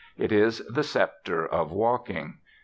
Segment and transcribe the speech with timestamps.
[0.17, 2.39] It is the sceptre of walking.